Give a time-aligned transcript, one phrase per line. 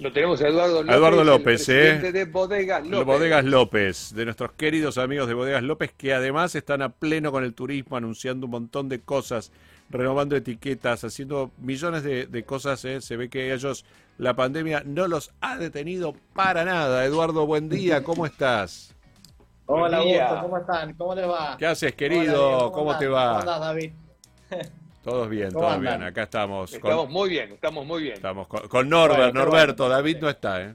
[0.00, 0.96] Lo tenemos a Eduardo López.
[0.96, 2.12] Eduardo López, ¿eh?
[2.12, 3.06] de Bodegas López.
[3.06, 7.44] Bodegas López, de nuestros queridos amigos de Bodegas López, que además están a pleno con
[7.44, 9.52] el turismo, anunciando un montón de cosas,
[9.90, 12.82] renovando etiquetas, haciendo millones de, cosas.
[12.86, 13.02] ¿eh?
[13.02, 13.84] Se ve que ellos,
[14.16, 17.04] la pandemia no los ha detenido para nada.
[17.04, 18.94] Eduardo, buen día, ¿cómo estás?
[19.66, 20.94] Hola, Augusto, ¿cómo están?
[20.94, 21.56] ¿Cómo les va?
[21.58, 22.72] ¿Qué haces, querido?
[22.72, 23.28] ¿Cómo, te va?
[23.28, 23.92] ¿Cómo estás, David?
[25.02, 26.02] Todos bien, todos bien.
[26.02, 26.72] Acá estamos.
[26.72, 28.14] Estamos muy bien, estamos muy bien.
[28.14, 29.88] Estamos con, Norbert, Norberto.
[29.88, 30.74] David no está, ¿eh?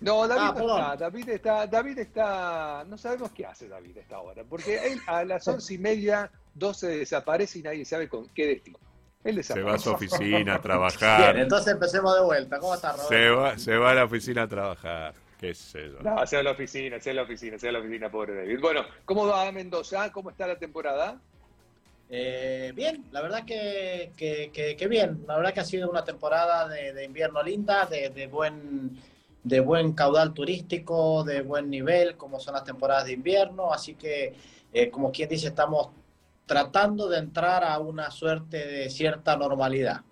[0.00, 0.96] No, David ah, no está.
[0.96, 1.66] David está.
[1.66, 2.84] David está.
[2.86, 4.44] No sabemos qué hace David a esta hora.
[4.48, 8.78] Porque él a las once y media, doce desaparece y nadie sabe con qué destino.
[9.24, 11.32] Él Se va a su oficina a trabajar.
[11.32, 12.60] Bien, entonces empecemos de vuelta.
[12.60, 13.08] ¿Cómo está, Roberto?
[13.08, 15.14] Se va, se va a la oficina a trabajar.
[15.40, 15.98] ¿Qué sé yo?
[16.00, 17.78] No, se va a la oficina, se va a la oficina, se va a la
[17.80, 18.60] oficina, pobre David.
[18.60, 20.12] Bueno, ¿cómo va Mendoza?
[20.12, 21.20] ¿Cómo está la temporada?
[22.08, 25.24] Eh, bien, la verdad que, que, bien.
[25.26, 28.96] La verdad que ha sido una temporada de, invierno linda, de, buen,
[29.42, 33.72] de buen caudal turístico, de buen nivel, como son las temporadas de invierno.
[33.72, 34.34] Así que,
[34.72, 35.88] eh, como quien dice, estamos
[36.46, 40.02] tratando de entrar a una suerte de cierta normalidad.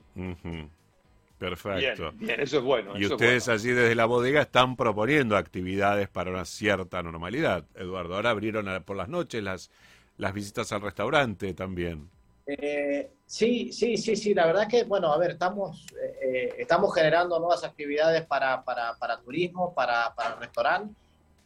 [1.38, 2.12] Perfecto.
[2.16, 2.98] Bien, eso es bueno.
[2.98, 8.16] Y ustedes allí desde la bodega están proponiendo actividades para una cierta normalidad, Eduardo.
[8.16, 9.70] Ahora abrieron por las noches las
[10.18, 12.10] las visitas al restaurante también.
[12.46, 14.34] Eh, sí, sí, sí, sí.
[14.34, 18.94] La verdad que, bueno, a ver, estamos, eh, eh, estamos generando nuevas actividades para, para,
[18.94, 20.94] para turismo, para, para restaurante,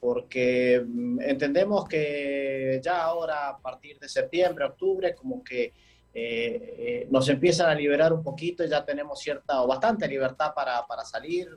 [0.00, 5.72] porque mm, entendemos que ya ahora, a partir de septiembre, octubre, como que
[7.10, 11.04] nos empiezan a liberar un poquito y ya tenemos cierta o bastante libertad para, para
[11.04, 11.48] salir,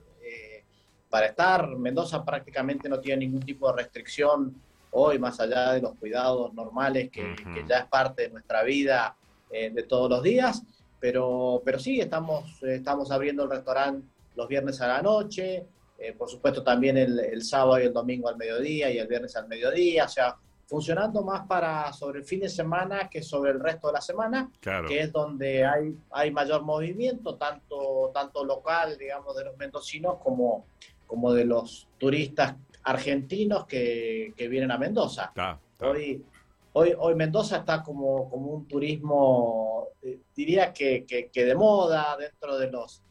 [1.10, 1.68] para estar.
[1.78, 4.56] Mendoza prácticamente no tiene ningún tipo de restricción
[4.92, 7.36] hoy, más allá de los cuidados normales que,
[7.68, 9.16] ya es parte de nuestra vida
[9.50, 10.64] eh, de todos los días.
[11.00, 15.66] Pero, pero sí, estamos, estamos abriendo el restaurante los viernes a la noche,
[15.98, 19.48] eh, por supuesto también el, sábado y el domingo al mediodía y el viernes al
[19.48, 23.88] mediodía, o sea, funcionando más para sobre el fin de semana que sobre el resto
[23.88, 24.50] de la semana,
[24.88, 30.66] que es donde hay, hay mayor movimiento, tanto, tanto local, digamos, de los mendocinos como,
[31.08, 35.32] como de los turistas argentinos que, vienen a Mendoza.
[35.80, 36.24] Hoy,
[36.74, 42.58] hoy, hoy Mendoza está como, como un turismo, eh, diría que, que, de moda dentro
[42.58, 43.02] de los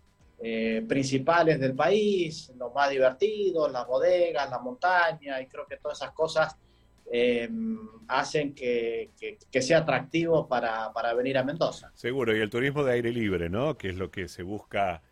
[0.42, 5.98] eh, principales del país, los más divertidos, las bodegas, la montaña, y creo que todas
[5.98, 6.56] esas cosas
[7.10, 7.78] em,
[8.09, 9.10] hacen que,
[9.50, 11.91] que, sea atractivo para, para venir a Mendoza.
[11.94, 13.76] Seguro, y el turismo de aire libre, ¿no?
[13.76, 15.03] Que es lo que se busca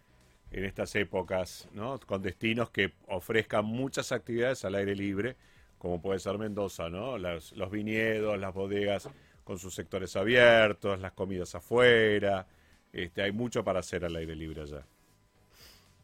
[0.51, 1.99] en estas épocas, ¿no?
[2.01, 5.37] Con destinos que ofrezcan muchas actividades al aire libre,
[5.79, 7.19] como puede ser Mendoza, ¿no?
[7.19, 9.09] Los, viñedos, las bodegas
[9.45, 12.47] con sus sectores abiertos, las comidas afuera,
[12.93, 14.85] este, hay mucho para hacer al aire libre allá.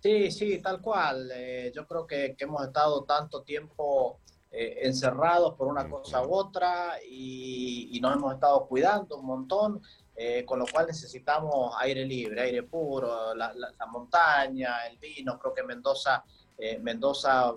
[0.00, 1.30] Sí, sí, tal cual.
[1.34, 4.18] Eh, yo creo que, hemos estado tanto tiempo
[4.52, 9.82] eh, encerrados por una cosa u otra y, y, nos hemos estado cuidando un montón.
[10.16, 13.52] Eh, con lo cual necesitamos aire libre, aire puro, la,
[13.90, 15.38] montaña, el vino.
[15.38, 16.22] Creo que Mendoza,
[16.56, 17.52] eh, Mendoza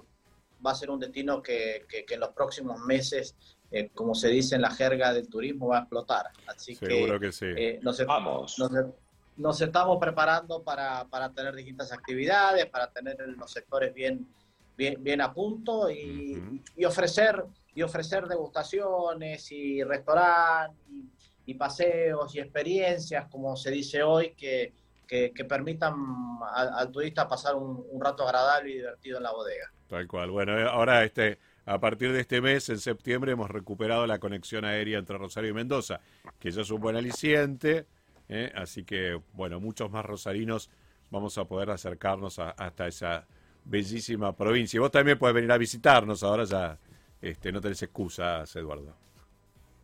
[0.66, 3.36] va a ser un destino que, en los próximos meses,
[3.70, 6.32] eh, como se dice en la jerga del turismo, va a explotar.
[6.48, 7.46] Así Seguro que, sí.
[7.82, 8.58] nos, Vamos.
[9.36, 14.28] Nos, estamos preparando para, tener distintas actividades, para tener los sectores bien,
[14.76, 17.46] bien, bien a punto y, y ofrecer
[17.76, 20.76] y ofrecer degustaciones y restaurantes
[21.48, 24.74] y paseos y experiencias, como se dice hoy, que,
[25.08, 25.96] que, permitan
[26.54, 29.72] al, turista pasar un, rato agradable y divertido en la bodega.
[29.88, 30.30] Tal cual.
[30.30, 34.66] Bueno, eh, ahora este, a partir de este mes, en septiembre, hemos recuperado la conexión
[34.66, 36.02] aérea entre Rosario y Mendoza,
[36.38, 37.86] que ya es un buen aliciente,
[38.28, 38.52] ¿eh?
[38.54, 40.70] así que, bueno, muchos más rosarinos
[41.10, 43.26] vamos a poder acercarnos hasta esa
[43.64, 44.76] bellísima provincia.
[44.76, 46.78] Y vos también puedes venir a visitarnos, ahora ya
[47.22, 49.07] este, no tenés excusas, Eduardo.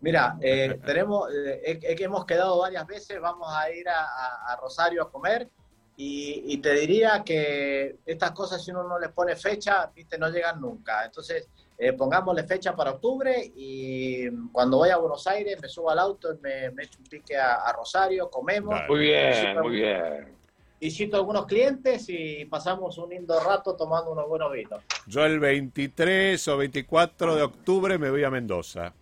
[0.04, 5.50] Mira, eh, tenemos, eh, hemos quedado varias veces, vamos a ir a, Rosario a comer
[5.96, 10.60] y, te diría que estas cosas si uno no les pone fecha, viste, no llegan
[10.60, 11.06] nunca.
[11.06, 11.48] Entonces,
[11.78, 16.34] eh, pongámosle fecha para octubre y cuando voy a Buenos Aires me subo al auto
[16.34, 18.76] y me, echo un pique a, Rosario, comemos.
[18.88, 20.36] Muy bien, muy bien.
[20.80, 24.82] Visito algunos clientes y pasamos un lindo rato tomando unos buenos vinos.
[25.08, 28.94] Yo el 23 o 24 de octubre me voy a Mendoza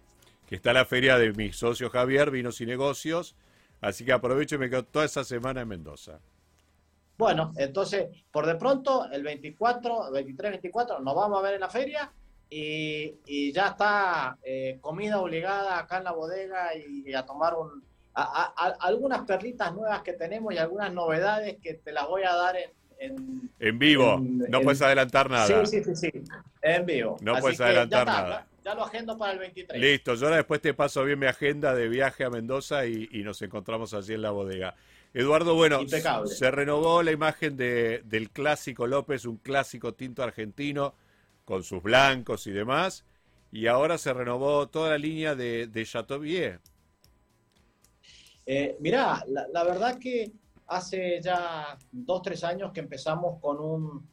[0.51, 3.37] que está la feria de mi socio Javier, Vinos y Negocios,
[3.79, 6.19] así que aprovecho y me quedo toda esa semana en Mendoza.
[7.17, 11.69] Bueno, entonces, por de pronto, el 24, 23, 24, nos vamos a ver en la
[11.69, 12.11] feria
[12.49, 17.53] y, ya está eh, comida obligada acá en la bodega y, a tomar
[18.13, 22.57] algunas perlitas nuevas que tenemos y algunas novedades que te las voy a dar
[22.99, 24.19] en, en, vivo.
[24.19, 25.65] no puedes adelantar nada.
[25.65, 26.11] Sí, sí, sí,
[26.61, 27.15] En vivo.
[27.21, 28.47] No puedes adelantar nada.
[28.63, 29.79] Ya, lo agendo para el 23.
[29.81, 33.41] Listo, yo ahora después te paso bien mi agenda de viaje a Mendoza y, nos
[33.41, 34.75] encontramos allí en la bodega.
[35.13, 35.81] Eduardo, bueno,
[36.25, 40.93] se renovó la imagen de, del clásico López, un clásico tinto argentino
[41.43, 43.03] con sus blancos y demás.
[43.51, 46.61] Y ahora se renovó toda la línea de, de Chateaubriand.
[48.45, 50.31] Eh, mirá, la, verdad que
[50.67, 54.09] hace ya dos, tres años que empezamos con un,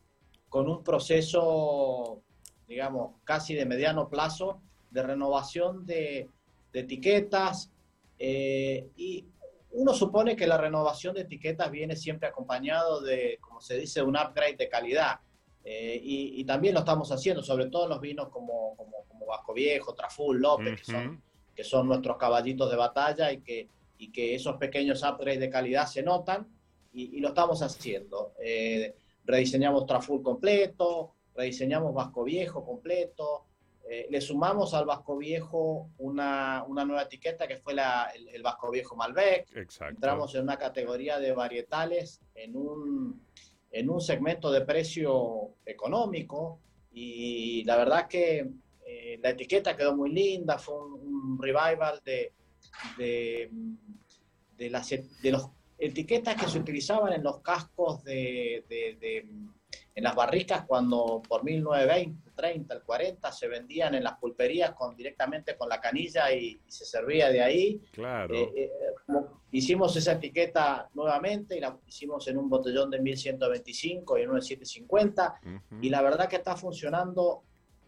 [0.49, 2.23] con un proceso,
[2.69, 4.61] digamos, casi de mediano plazo
[4.91, 6.29] de renovación de,
[6.73, 7.73] etiquetas.
[8.19, 9.25] Eh, y
[9.73, 14.17] uno supone que la renovación de etiquetas viene siempre acompañado de, como se dice, un
[14.17, 15.21] upgrade de calidad.
[15.65, 19.53] Eh, y, también lo estamos haciendo, sobre todo en los vinos como, como, como Vasco
[19.53, 21.23] Viejo, Traful, López, que, son,
[21.55, 23.69] que son nuestros caballitos de batalla y que,
[23.99, 26.47] y que esos pequeños upgrades de calidad se notan
[26.93, 28.33] y, lo estamos haciendo.
[28.41, 28.95] Eh,
[29.25, 33.47] rediseñamos Traful completo, rediseñamos Vasco Viejo completo,
[33.89, 38.71] eh, le sumamos al Vasco Viejo una, una nueva etiqueta que fue la, el, Vasco
[38.71, 39.57] Viejo Malbec.
[39.57, 39.95] Exacto.
[39.95, 43.23] Entramos en una categoría de varietales en un,
[43.71, 46.61] en un segmento de precio económico
[46.93, 48.51] y la verdad que
[48.85, 52.33] eh, la etiqueta quedó muy linda, fue un, revival de,
[52.97, 53.51] de,
[54.57, 58.65] de, las, de los etiquetas que se utilizaban en los cascos de,
[59.99, 64.95] en las barricas cuando por 1920, 30, el 40 se vendían en las pulperías con,
[64.95, 67.83] directamente con la canilla y, se servía de ahí.
[67.91, 68.33] Claro.
[68.33, 68.71] Eh, eh,
[69.51, 74.37] hicimos esa etiqueta nuevamente y la hicimos en un botellón de 1125 y en uno
[74.37, 75.41] de 750
[75.83, 77.43] y la verdad que está funcionando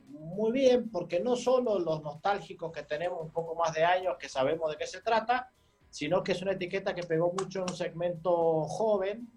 [0.09, 4.29] muy bien porque no solo los nostálgicos que tenemos un poco más de años que
[4.29, 5.49] sabemos de qué se trata,
[5.91, 9.29] sino que es una etiqueta que pegó mucho en un segmento joven,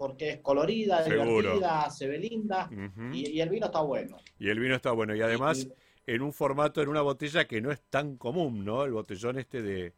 [0.00, 2.70] porque es colorida, divertida, se ve linda
[3.12, 4.16] y, el vino está bueno.
[4.38, 5.14] Y el vino está bueno.
[5.14, 5.68] Y además
[6.06, 8.86] en un formato, en una botella que no es tan común, ¿no?
[8.86, 9.92] El botellón este de,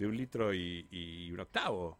[0.00, 1.98] un litro y, un octavo.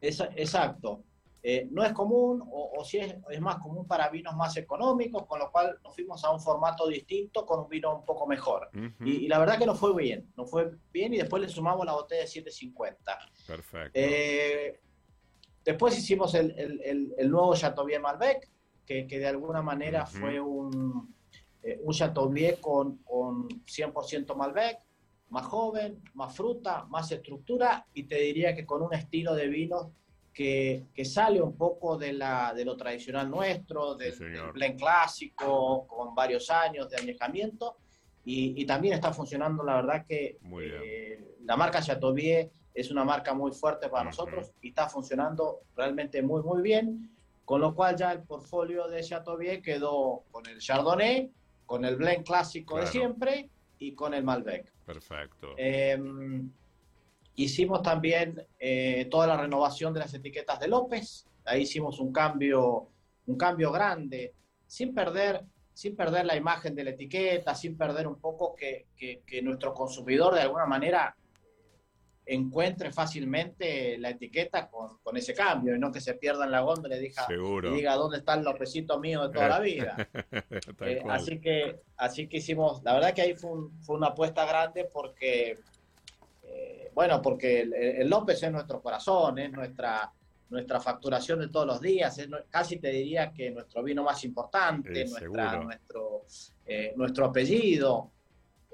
[0.00, 1.02] exacto.
[1.42, 5.40] Eh, no es común, o, si es, es, más común para vinos más económicos, con
[5.40, 8.70] lo cual nos fuimos a un formato distinto con un vino un poco mejor.
[9.04, 11.94] y, la verdad que nos fue bien, nos fue bien y después le sumamos la
[11.94, 13.18] botella de 750.
[13.48, 13.90] Perfecto.
[13.94, 14.80] Eh,
[15.64, 18.48] después hicimos el, el, el, nuevo Chateaubriand Malbec,
[18.86, 21.14] que, que de alguna manera fue un,
[21.62, 24.78] eh, un Chateaubriand con, con 100% Malbec,
[25.30, 29.92] más joven, más fruta, más estructura y te diría que con un estilo de vino
[30.32, 34.14] que, sale un poco de, la, de lo tradicional nuestro, del,
[34.52, 37.76] blend clásico, con varios años de añejamiento,
[38.24, 43.52] y, también está funcionando, la verdad que eh, la marca Chateaubriand es una marca muy
[43.52, 47.10] fuerte para nosotros y está funcionando realmente muy, muy bien,
[47.44, 51.30] con lo cual ya el portfolio de Chateaubriand quedó con el Chardonnay,
[51.66, 54.72] con el blend clásico de siempre y con el Malbec.
[54.84, 55.54] Perfecto.
[55.56, 56.50] Em,
[57.40, 61.26] Hicimos también eh, toda la renovación de las etiquetas de López.
[61.46, 62.88] Ahí hicimos un cambio,
[63.26, 64.34] un cambio grande,
[64.66, 69.40] sin perder, sin perder la imagen de la etiqueta, sin perder un poco que, que,
[69.40, 71.16] nuestro consumidor de alguna manera
[72.26, 76.60] encuentre fácilmente la etiqueta con, con, ese cambio y no que se pierda en la
[76.60, 77.26] góndola y diga,
[77.72, 79.96] diga dónde está el Lópezito mío de toda la vida.
[80.82, 83.50] Eh, así, que, así que hicimos, la verdad que ahí fue,
[83.82, 85.58] fue una apuesta grande porque
[86.94, 90.12] bueno, porque el, López es nuestro corazón, es nuestra,
[90.48, 95.06] nuestra facturación de todos los días, es casi te diría que nuestro vino más importante,
[95.06, 96.24] nuestro,
[96.66, 98.10] eh, nuestro apellido.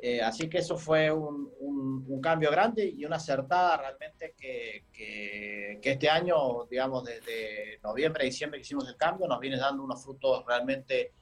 [0.01, 5.79] Eh, así que eso fue un, un, cambio grande y una acertada realmente que, que,
[5.83, 10.45] este año, digamos, desde noviembre, diciembre que hicimos el cambio, nos viene dando unos frutos
[10.45, 11.13] realmente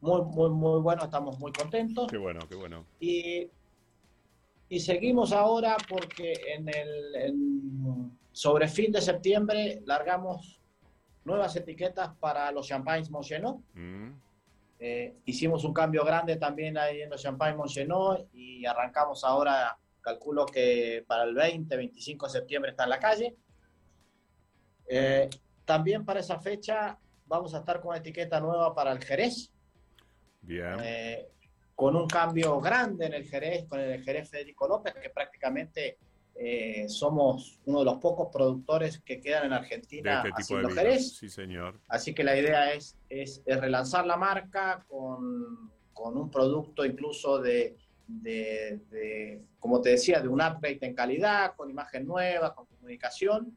[0.00, 2.06] muy, muy, muy buenos, estamos muy contentos.
[2.10, 2.86] Qué bueno, qué bueno.
[2.98, 3.50] Y
[4.68, 7.34] y seguimos ahora porque en el
[8.32, 10.60] sobre fin de septiembre largamos
[11.24, 13.58] nuevas etiquetas para los champagnes Monchenot.
[13.74, 14.10] Mm.
[14.78, 20.44] Eh, hicimos un cambio grande también ahí en los champagnes Monchenot y arrancamos ahora, calculo
[20.44, 23.36] que para el 20, 25 de septiembre está en la calle.
[24.88, 25.30] Eh,
[25.64, 29.50] también para esa fecha vamos a estar con etiqueta nueva para el Jerez.
[30.42, 30.76] Bien.
[30.82, 31.28] Eh,
[31.74, 35.98] con un cambio grande en el Jerez, con el Jerez Federico López, que prácticamente
[36.38, 41.16] eh, somos uno de los pocos productores que quedan en Argentina de este haciendo Jerez.
[41.16, 41.80] Sí, señor.
[41.88, 47.76] Así que la idea es, es, relanzar la marca con, con un producto incluso de,
[48.06, 53.56] de, de, como te decía, de un upgrade en calidad, con imagen nueva, con comunicación.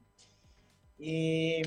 [0.97, 1.61] Y,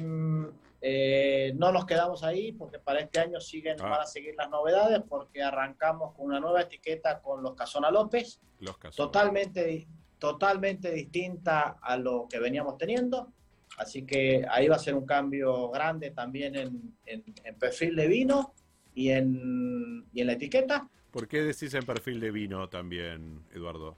[0.85, 3.89] eh, no nos quedamos ahí porque para este año siguen, ah.
[3.89, 8.41] van a seguir las novedades porque arrancamos con una nueva etiqueta con los Casona López,
[8.59, 9.07] los Casona.
[9.07, 9.87] totalmente,
[10.23, 13.33] totalmente distinta a lo que veníamos teniendo.
[13.77, 17.25] Así que ahí va a ser un cambio grande también en, en,
[17.59, 18.55] perfil de vino
[18.95, 20.89] y en, y en la etiqueta.
[21.11, 23.97] ¿Por qué decís en perfil de vino también, Eduardo?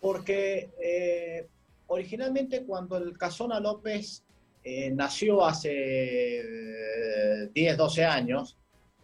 [0.00, 1.46] Porque eh,
[1.86, 4.24] originalmente cuando el Casona López
[4.64, 6.42] eh, nació hace
[7.54, 8.56] 10, 12 años,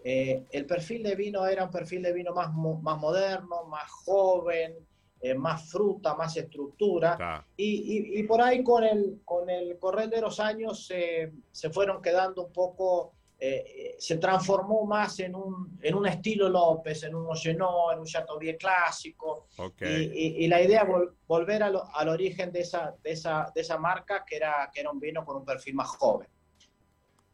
[0.02, 4.74] eh, el perfil de vino era un perfil de vino más, más moderno, más joven,
[5.20, 7.44] eh, más fruta, más estructura.
[7.56, 12.52] Y, por ahí con el, con el correr de los años se fueron quedando un
[12.52, 18.00] poco eh, se transformó más en un, en un estilo López, en un Ogenot, en
[18.00, 19.46] un Chateaubriand clásico.
[19.80, 20.88] Y, la idea es
[21.24, 24.98] volver al origen de esa, de, esa, de esa marca, que era, que era un
[24.98, 26.28] vino con un perfil más joven.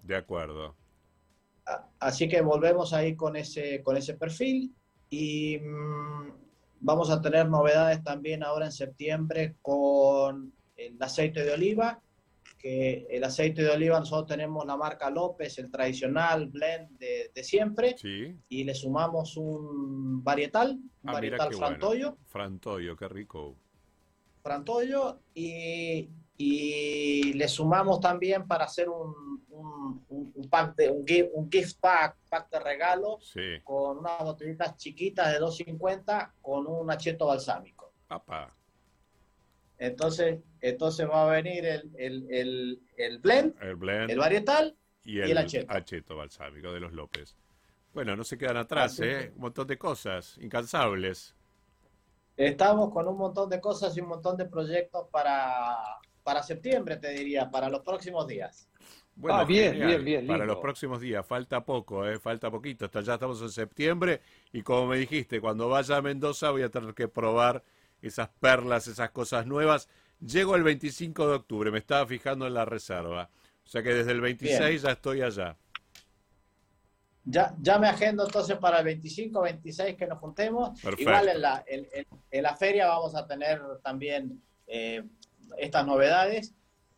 [0.03, 0.77] De acuerdo.
[1.99, 4.75] Así que volvemos ahí con ese, con ese perfil
[5.09, 6.33] y mm,
[6.85, 12.01] vamos a tener novedades también ahora en septiembre con el aceite de oliva
[12.59, 17.95] que el aceite de oliva nosotros tenemos la marca López, el tradicional blend de, siempre,
[18.49, 22.17] y le sumamos un varietal, un ah, varietal Frantoyo.
[22.25, 23.57] Frantoyo, qué rico.
[24.43, 32.17] Frantoyo, y, y, le sumamos también para hacer un, un, pack de, un, gift, pack,
[32.29, 33.19] pack de regalo,
[33.63, 37.93] con unas botellitas chiquitas de 2.50 con un acheto balsámico.
[38.07, 38.55] Papá.
[39.79, 46.17] Entonces, entonces va a venir el, el, el, blend, el, varietal y el, acheto.
[46.17, 47.37] balsámico de los López.
[47.93, 49.33] Bueno, no se quedan atrás, ¿eh?
[49.35, 51.35] Un montón de cosas, incansables.
[52.37, 55.77] Estamos con un montón de cosas y un montón de proyectos para,
[56.25, 58.69] para septiembre, te diría, para los próximos días.
[59.15, 60.27] Bueno, ah, bien, bien, bien.
[60.27, 62.19] Para los próximos días, falta poco, ¿eh?
[62.19, 62.87] falta poquito.
[62.87, 64.21] Hasta ya estamos en septiembre
[64.53, 67.63] y como me dijiste, cuando vaya a Mendoza voy a tener que probar
[68.03, 69.89] esas perlas, esas cosas nuevas.
[70.19, 73.31] Llego el 25 de octubre, me estaba fijando en la reserva.
[73.65, 75.57] O sea que desde el 26 ya estoy allá.
[77.27, 80.79] Ya, ya me agendo entonces para el 25, 26 que nos juntemos.
[80.99, 85.05] Igual en la, en, la feria vamos a tener también eh,
[85.59, 86.55] estas novedades.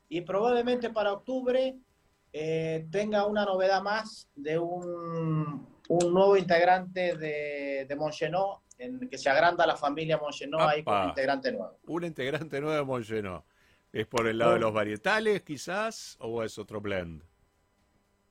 [0.08, 1.76] Y probablemente para octubre
[2.32, 9.30] eh, tenga una novedad más de un, un nuevo integrante de, de en que se
[9.30, 11.78] agranda la familia Mongenot ahí con un integrante nuevo.
[11.86, 13.44] Un integrante nuevo de Mongenot.
[13.92, 17.22] ¿Es por el lado de los varietales quizás o es otro blend?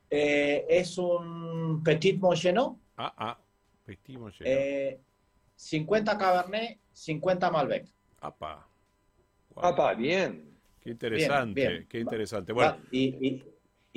[0.10, 2.78] Eh, es un Petit Mongenot.
[2.98, 3.40] Ah, ah,
[3.84, 5.00] Petit Mongenot.
[5.56, 7.88] 50 eh, Cabernet, 50 Malbec.
[8.22, 8.68] Apa.
[9.56, 10.58] Apa, bien.
[10.82, 12.54] Qué interesante, qué interesante.
[12.54, 13.42] Bueno, y,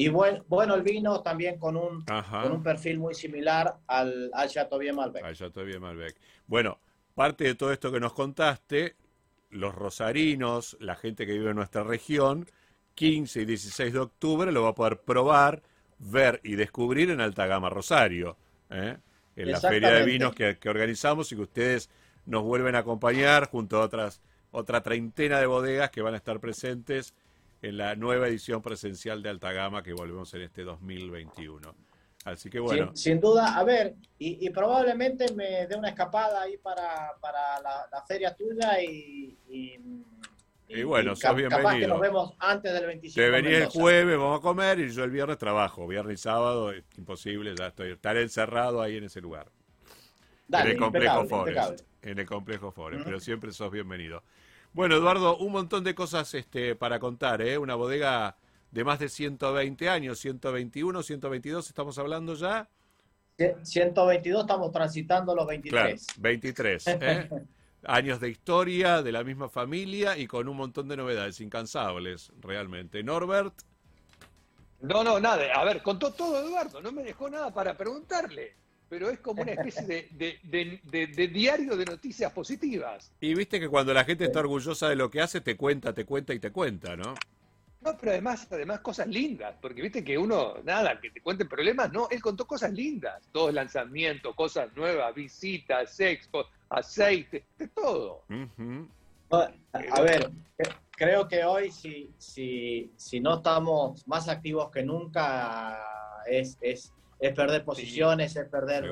[0.00, 4.96] y bueno, el vino también con un, con un perfil muy similar al, al Chateaubriand
[4.96, 5.24] Malbec.
[5.24, 6.16] Al Malbec.
[6.46, 6.78] Bueno,
[7.14, 8.94] parte de todo esto que nos contaste,
[9.50, 12.46] los rosarinos, la gente que vive en nuestra región,
[12.94, 15.64] 15 y 16 de octubre lo va a poder probar,
[15.98, 18.36] ver y descubrir en Alta Gama Rosario,
[18.70, 18.98] ¿eh?
[19.34, 21.90] en la feria de vinos que, que, organizamos y que ustedes
[22.24, 26.40] nos vuelven a acompañar junto a otras otra treintena de bodegas que van a estar
[26.40, 27.14] presentes
[27.62, 31.74] en la nueva edición presencial de Alta Gama que volvemos en este 2021.
[32.24, 32.94] Así que bueno.
[32.94, 38.34] Sin, duda, a ver, y, probablemente me dé una escapada ahí para, para la, feria
[38.34, 39.38] tuya y,
[40.68, 41.68] y, bueno, sos bienvenido.
[41.68, 43.14] Capaz que nos vemos antes del 25.
[43.14, 45.86] Te venía el jueves, vamos a comer y yo el viernes trabajo.
[45.86, 49.50] Viernes y sábado, es imposible, ya estoy, estaré encerrado ahí en ese lugar.
[50.48, 51.80] En el complejo Forest.
[52.02, 54.22] En el complejo Forest, pero siempre sos bienvenido.
[54.72, 57.58] Bueno, Eduardo, un montón de cosas este, para contar, ¿eh?
[57.58, 58.36] Una bodega
[58.70, 62.68] de más de 120 años, 121, 122, estamos hablando ya.
[63.62, 66.06] 122, estamos transitando los 23.
[66.06, 66.86] Claro, 23.
[66.88, 67.28] ¿eh?
[67.84, 73.02] años de historia, de la misma familia y con un montón de novedades incansables, realmente.
[73.02, 73.54] Norbert.
[74.80, 75.42] No, no, nada.
[75.54, 79.52] A ver, contó todo Eduardo, no me dejó nada para preguntarle pero es como una
[79.52, 83.12] especie de, diario de noticias positivas.
[83.20, 86.04] Y viste que cuando la gente está orgullosa de lo que hace, te cuenta, te
[86.04, 87.14] cuenta y te cuenta, ¿no?
[87.80, 91.92] No, pero además, además cosas lindas, porque viste que uno, nada, que te cuenten problemas,
[91.92, 98.24] no, él contó cosas lindas, todos lanzamientos, cosas nuevas, visitas, expo, aceite, de todo.
[99.30, 100.30] A ver,
[100.90, 105.78] creo que hoy si, si, si no estamos más activos que nunca,
[106.26, 108.84] es, es es perder posiciones, es perder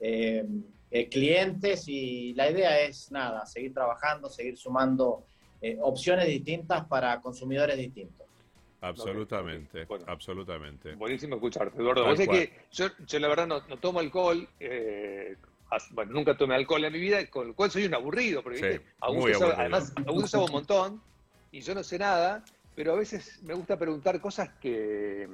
[0.00, 0.44] eh,
[0.90, 5.24] eh, clientes y la idea es nada, seguir trabajando, seguir sumando
[5.60, 8.26] eh, opciones distintas para consumidores distintos.
[8.80, 10.94] Absolutamente, absolutamente.
[10.94, 12.04] Buenísimo escucharte, Eduardo.
[12.04, 15.36] Vos que yo, yo, la verdad no, tomo alcohol, eh,
[15.92, 19.92] bueno, nunca tomé alcohol en mi vida, con lo cual soy un aburrido, porque además
[20.06, 21.02] Augusto sabe un montón
[21.50, 22.44] y yo no sé nada,
[22.76, 25.28] pero a veces me gusta preguntar cosas que,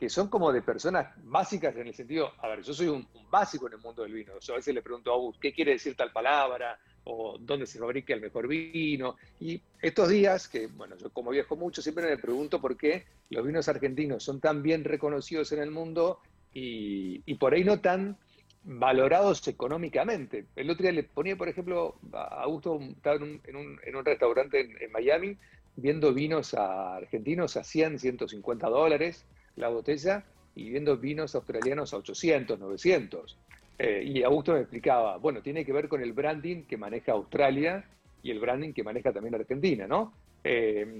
[0.00, 3.66] que son como de personas básicas en el sentido, a ver, yo soy un, básico
[3.66, 5.94] en el mundo del vino, yo a veces le pregunto a Augusto, ¿qué quiere decir
[5.94, 6.78] tal palabra?
[7.04, 9.16] o dónde se fabrica el mejor vino.
[9.40, 13.44] Y estos días, que bueno, yo como viajo mucho, siempre me pregunto por qué los
[13.44, 16.20] vinos argentinos son tan bien reconocidos en el mundo
[16.52, 18.18] y, por ahí no tan
[18.64, 20.44] valorados económicamente.
[20.56, 23.22] El otro día le ponía, por ejemplo, a Augusto, estaba en
[23.56, 25.38] un, en un, restaurante en, Miami
[25.76, 29.24] viendo vinos argentinos a 100, 150 dólares
[29.56, 33.38] la botella y viendo vinos australianos a 800, 900.
[33.78, 37.84] Eh, y Augusto me explicaba, bueno, tiene que ver con el branding que maneja Australia
[38.22, 40.12] y el branding que maneja también Argentina, ¿no?
[40.44, 40.98] Eh,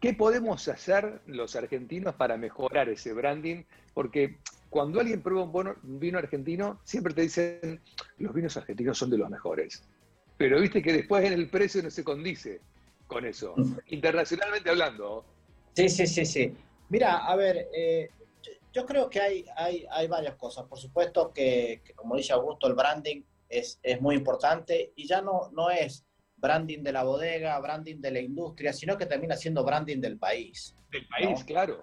[0.00, 3.64] ¿Qué podemos hacer los argentinos para mejorar ese branding?
[3.94, 4.36] Porque
[4.68, 7.80] cuando alguien prueba un, vino argentino, siempre te dicen,
[8.18, 9.82] los vinos argentinos son de los mejores.
[10.36, 12.60] Pero viste que después en el precio no se condice
[13.06, 13.54] con eso,
[13.88, 15.24] internacionalmente hablando.
[15.74, 16.52] Sí, sí, sí, sí.
[16.88, 18.10] Mira, a ver, eh,
[18.72, 20.66] yo creo que hay, hay, hay varias cosas.
[20.66, 25.50] Por supuesto que, como dice Augusto, el branding es, es, muy importante y ya no,
[25.52, 26.04] no es
[26.36, 30.76] branding de la bodega, branding de la industria, sino que termina siendo branding del país.
[30.90, 31.82] Del país, claro.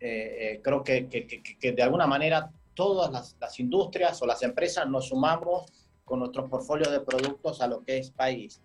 [0.00, 4.42] Eh, eh, creo que, que, que, de alguna manera todas las, las, industrias o las
[4.42, 5.70] empresas nos sumamos
[6.04, 8.60] con nuestros portfolios de productos a lo que es país.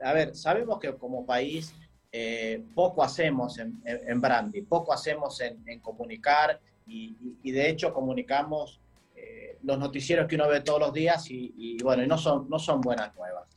[0.00, 1.74] A ver, sabemos que como país
[2.12, 8.80] eh, poco hacemos en, en, branding, poco hacemos en, en comunicar y, de hecho comunicamos
[9.14, 12.58] eh, los noticieros que uno ve todos los días y, bueno, y no son, no
[12.58, 13.48] son buenas nuevas.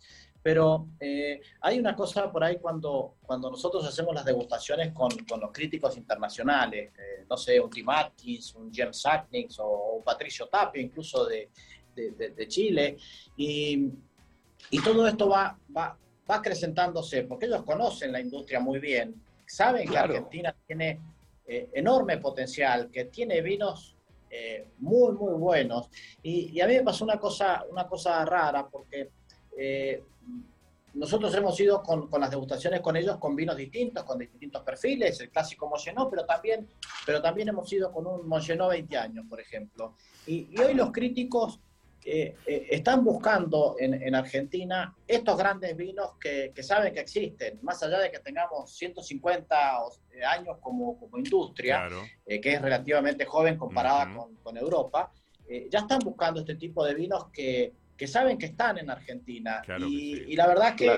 [0.41, 5.39] Pero eh, hay una cosa por ahí cuando, cuando nosotros hacemos las degustaciones con, con
[5.39, 10.47] los críticos internacionales, eh, no sé, un Tim Atkins, un James Sacknix o un Patricio
[10.47, 11.49] Tapia, incluso de,
[11.95, 12.97] de, de, Chile,
[13.35, 13.89] y,
[14.69, 15.97] y, todo esto va, va,
[16.29, 20.99] va acrecentándose, porque ellos conocen la industria muy bien, saben que Argentina tiene
[21.47, 23.95] eh, enorme potencial, que tiene vinos
[24.29, 25.89] eh, muy, muy buenos.
[26.23, 29.11] Y, a mí me pasó una cosa, una cosa rara, porque
[29.57, 30.03] eh,
[30.95, 35.19] nosotros hemos ido con, con, las degustaciones con ellos con vinos distintos, con distintos perfiles,
[35.19, 36.67] el clásico Mongenot, pero también,
[37.05, 39.95] pero también hemos ido con un Mongenot 20 años, por ejemplo.
[40.25, 41.59] Y, y hoy los críticos
[42.07, 42.35] eh,
[42.69, 48.19] están buscando en, Argentina estos grandes vinos que, saben que existen, más allá de que
[48.19, 49.55] tengamos 150
[50.11, 51.89] eh, años como, como industria,
[52.27, 54.13] eh, que es relativamente joven comparada
[54.43, 55.11] con, Europa,
[55.69, 57.73] ya están buscando este tipo de vinos que,
[58.05, 59.63] saben que están en Argentina.
[59.79, 60.95] y, la verdad que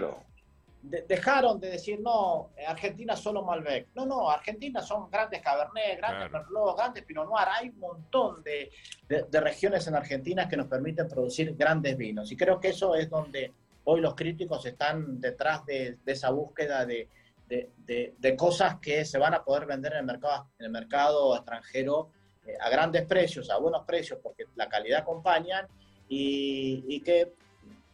[1.07, 3.89] dejaron de decir, no, Argentina solo Malbec.
[3.95, 7.47] No, no, Argentina son grandes Cabernet, grandes Merlot, grandes Pinot Noir.
[7.49, 8.71] Hay un montón de,
[9.07, 12.31] de, regiones en Argentina que nos permiten producir grandes vinos.
[12.31, 17.09] Y creo que eso es donde hoy los críticos están detrás de, esa búsqueda de,
[17.47, 22.09] de, cosas que se van a poder vender en el mercado, en el mercado extranjero
[22.45, 25.67] eh, a grandes precios, a buenos precios, porque la calidad acompaña
[26.09, 27.33] y, y que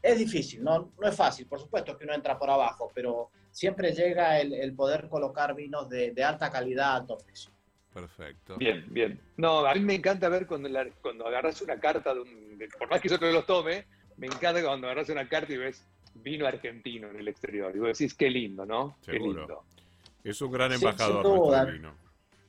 [0.03, 3.93] es difícil, no, no es fácil, por supuesto que uno entra por abajo, pero siempre
[3.93, 7.51] llega el, poder colocar vinos de, alta calidad a alto precio.
[7.93, 8.57] Perfecto.
[8.57, 9.19] Bien, bien.
[9.37, 10.67] No, a mí me encanta ver cuando,
[11.01, 13.85] cuando agarras una carta, de un, por más que yo no los tome,
[14.17, 15.85] me encanta cuando agarras una carta y ves
[16.15, 17.73] vino argentino en el exterior.
[17.73, 18.97] Y vos decís, qué lindo, ¿no?
[19.05, 19.63] Qué lindo.
[20.23, 21.95] Es un gran embajador sí, vino.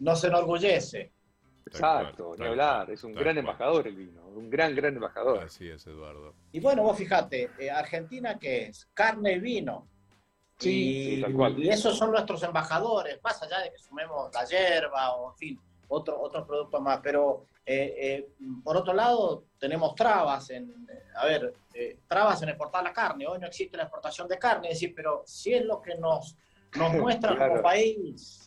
[0.00, 1.12] No se enorgullece.
[1.66, 5.44] Exacto, ni hablar, es un gran embajador el vino, un gran, gran embajador.
[5.44, 6.34] Así es, Eduardo.
[6.52, 9.88] Y bueno, vos fíjate, eh, Argentina que es carne y vino.
[10.58, 11.58] Sí, y, tal cual.
[11.58, 15.60] y esos son nuestros embajadores, más allá de que sumemos la hierba o, en fin,
[15.88, 17.00] otro, otros productos más.
[17.02, 18.28] Pero, eh, eh,
[18.62, 21.54] por otro lado, tenemos trabas en, a ver,
[22.06, 23.26] trabas en exportar la carne.
[23.26, 26.36] Hoy no existe la exportación de carne, es decir, pero si es lo que nos,
[26.76, 28.43] nos muestra como país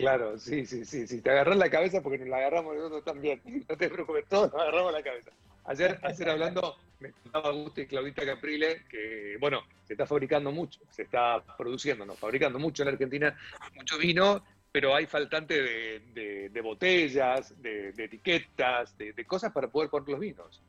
[0.00, 1.20] Claro, sí, sí, sí, sí.
[1.20, 3.40] Te agarras la cabeza porque nos la agarramos nosotros también.
[3.68, 5.30] No te preocupes, todos nos agarramos la cabeza.
[5.64, 10.80] Ayer, ayer hablando, me contaba Augusto y Claudita Caprile que, bueno, se está fabricando mucho,
[10.90, 12.14] se está produciendo, ¿no?
[12.14, 13.36] Fabricando mucho en Argentina,
[13.74, 20.20] mucho vino, pero hay faltante de, botellas, de, etiquetas, de, cosas para poder poner los
[20.20, 20.62] vinos.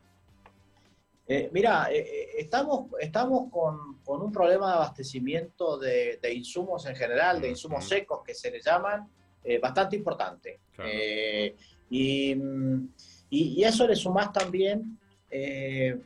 [1.28, 6.96] Eh, mira, eh, eh, estamos, estamos con, con, un problema de abastecimiento de, insumos en
[6.96, 9.08] general, de insumos secos que se le llaman,
[9.44, 10.60] eh, bastante importante.
[10.78, 11.56] Eh,
[11.90, 12.36] y,
[13.30, 14.98] y, eso le sumás también
[15.30, 16.00] eh,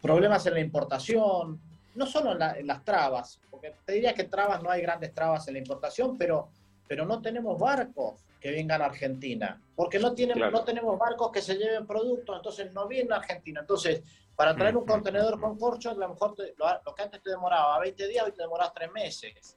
[0.00, 1.60] problemas en la importación,
[1.94, 5.54] no solo en, las trabas, porque te diría que trabas no hay grandes trabas en
[5.54, 6.48] la importación, pero,
[6.86, 11.42] pero no tenemos barcos que vengan a Argentina, porque no, tienen, no tenemos barcos que
[11.42, 13.60] se lleven productos, entonces no vienen a Argentina.
[13.60, 14.02] Entonces,
[14.36, 18.06] para traer un contenedor con corcho, a lo mejor lo, que antes te demoraba 20
[18.06, 19.56] días, hoy te demoras 3 meses.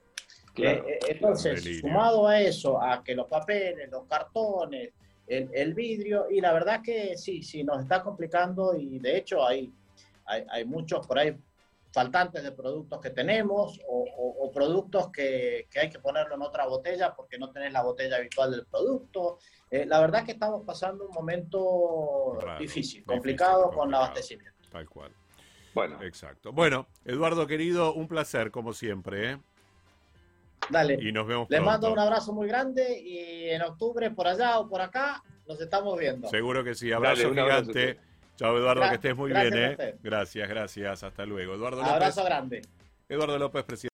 [0.55, 4.91] Eh, eh, entonces, sumado a eso, a que los papeles, los cartones,
[5.27, 9.71] el, vidrio, y la verdad que sí, sí, nos está complicando y de hecho hay,
[10.25, 11.37] hay, hay muchos por ahí
[11.91, 17.13] faltantes de productos que tenemos o, productos que, que, hay que ponerlo en otra botella
[17.15, 19.37] porque no tenés la botella habitual del producto.
[19.69, 24.57] Eh, la verdad que estamos pasando un momento difícil, complicado con el abastecimiento.
[24.71, 25.11] Tal cual.
[25.75, 26.01] Bueno.
[26.01, 26.51] Exacto.
[26.51, 29.33] Bueno, Eduardo querido, un placer como siempre.
[29.33, 29.37] ¿eh?
[30.69, 30.97] Dale.
[31.01, 34.69] Y nos vemos Les mando un abrazo muy grande y en octubre por allá o
[34.69, 36.29] por acá nos estamos viendo.
[36.29, 36.91] Seguro que sí.
[36.91, 37.99] Abrazo gigante.
[38.37, 39.53] Chao, Eduardo, que estés muy bien.
[39.53, 39.95] ¿eh?
[40.01, 41.03] Gracias, gracias.
[41.03, 41.55] Hasta luego.
[41.55, 42.61] Eduardo Abrazo grande.
[43.09, 43.88] Eduardo López, presidente.